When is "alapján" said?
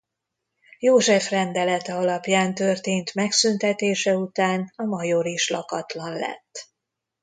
1.95-2.53